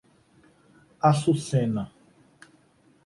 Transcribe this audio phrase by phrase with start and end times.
[1.09, 1.83] Açucena